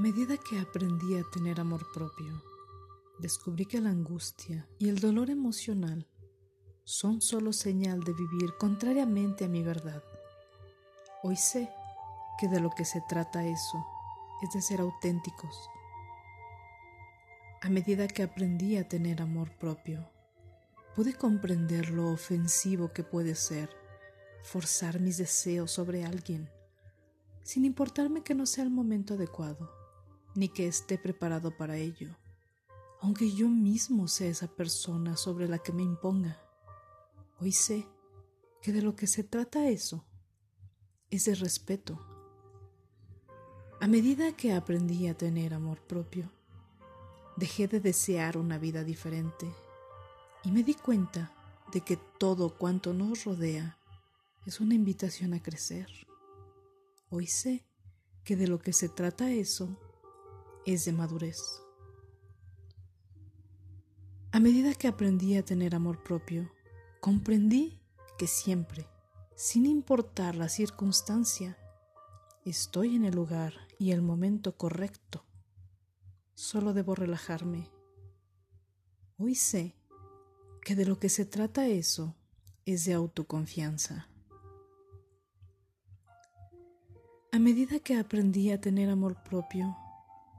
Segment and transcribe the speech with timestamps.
[0.00, 2.42] medida que aprendí a tener amor propio,
[3.18, 6.08] descubrí que la angustia y el dolor emocional
[6.84, 10.02] son solo señal de vivir contrariamente a mi verdad.
[11.22, 11.68] Hoy sé
[12.38, 13.84] que de lo que se trata eso
[14.40, 15.68] es de ser auténticos.
[17.60, 20.10] A medida que aprendí a tener amor propio,
[20.96, 23.68] pude comprender lo ofensivo que puede ser
[24.44, 26.48] forzar mis deseos sobre alguien,
[27.42, 29.79] sin importarme que no sea el momento adecuado,
[30.34, 32.16] ni que esté preparado para ello,
[33.00, 36.40] aunque yo mismo sea esa persona sobre la que me imponga.
[37.38, 37.88] Hoy sé
[38.60, 40.04] que de lo que se trata eso
[41.10, 41.98] es de respeto.
[43.80, 46.30] A medida que aprendí a tener amor propio,
[47.36, 49.50] dejé de desear una vida diferente
[50.44, 51.32] y me di cuenta
[51.72, 53.78] de que todo cuanto nos rodea
[54.46, 55.88] es una invitación a crecer.
[57.08, 57.64] Hoy sé
[58.24, 59.78] que de lo que se trata eso
[60.66, 61.62] es de madurez.
[64.32, 66.52] A medida que aprendí a tener amor propio,
[67.00, 67.80] comprendí
[68.18, 68.86] que siempre,
[69.34, 71.58] sin importar la circunstancia,
[72.44, 75.24] estoy en el lugar y el momento correcto.
[76.34, 77.70] Solo debo relajarme.
[79.18, 79.74] Hoy sé
[80.62, 82.14] que de lo que se trata eso
[82.66, 84.06] es de autoconfianza.
[87.32, 89.76] A medida que aprendí a tener amor propio,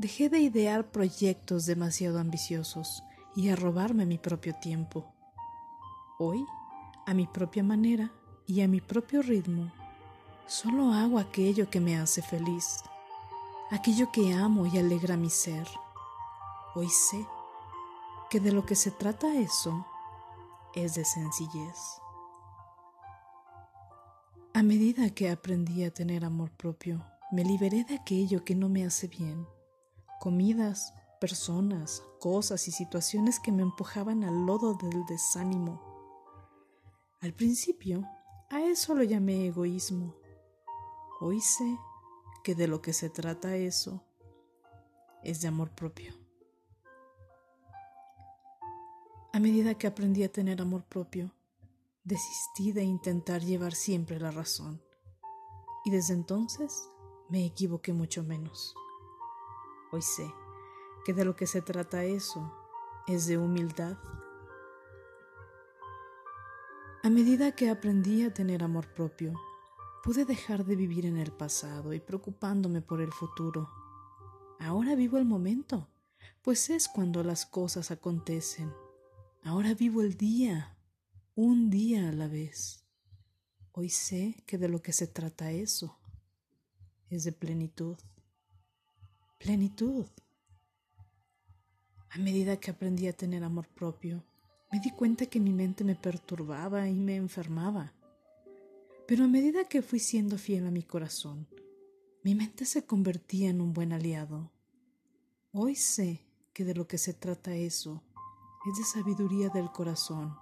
[0.00, 3.02] dejé de idear proyectos demasiado ambiciosos
[3.36, 5.12] y a robarme mi propio tiempo.
[6.18, 6.42] Hoy,
[7.06, 8.10] a mi propia manera
[8.46, 9.70] y a mi propio ritmo,
[10.46, 12.82] solo hago aquello que me hace feliz,
[13.70, 15.68] aquello que amo y alegra mi ser.
[16.74, 17.26] Hoy sé
[18.30, 19.84] que de lo que se trata eso
[20.74, 21.78] es de sencillez.
[24.54, 28.86] A medida que aprendí a tener amor propio, me liberé de aquello que no me
[28.86, 29.46] hace bien.
[30.20, 35.80] Comidas, personas, cosas y situaciones que me empujaban al lodo del desánimo.
[37.22, 38.04] Al principio,
[38.50, 40.14] a eso lo llamé egoísmo.
[41.22, 41.78] Hoy sé
[42.44, 44.04] que de lo que se trata eso
[45.22, 46.12] es de amor propio.
[49.32, 51.34] A medida que aprendí a tener amor propio,
[52.04, 54.82] desistí de intentar llevar siempre la razón.
[55.86, 56.90] Y desde entonces
[57.30, 58.74] me equivoqué mucho menos.
[59.92, 60.32] Hoy sé
[61.04, 62.52] que de lo que se trata eso
[63.06, 63.98] es de humildad.
[67.02, 69.32] A medida que aprendí a tener amor propio,
[70.04, 73.68] pude dejar de vivir en el pasado y preocupándome por el futuro.
[74.58, 75.88] Ahora vivo el momento,
[76.42, 78.72] pues es cuando las cosas acontecen
[79.42, 80.76] Ahora vivo el día,
[81.34, 82.84] un día a la vez.
[83.72, 85.98] Hoy sé que de lo que se trata eso
[87.08, 87.96] es de plenitud.
[89.40, 90.04] Plenitud.
[92.10, 94.22] A medida que aprendí a tener amor propio,
[94.70, 97.94] me di cuenta que mi mente me perturbaba y me enfermaba.
[99.08, 101.48] Pero a medida que fui siendo fiel a mi corazón,
[102.22, 104.52] mi mente se convertía en un buen aliado.
[105.52, 106.20] Hoy sé
[106.52, 108.02] que de lo que se trata eso
[108.70, 110.36] es de sabiduría del corazón.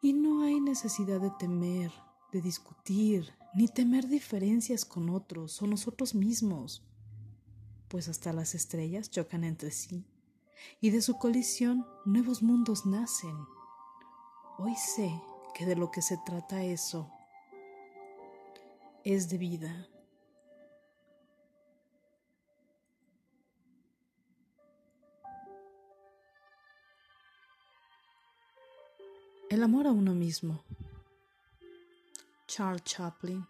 [0.00, 1.90] Y no hay necesidad de temer,
[2.30, 6.87] de discutir, ni temer diferencias con otros o nosotros mismos,
[7.88, 10.04] pues hasta las estrellas chocan entre sí,
[10.80, 13.36] y de su colisión nuevos mundos nacen.
[14.58, 15.10] Hoy sé
[15.54, 17.10] que de lo que se trata eso
[19.04, 19.88] es de vida.
[29.50, 30.62] El amor a uno mismo.
[32.46, 33.46] Charles Chaplin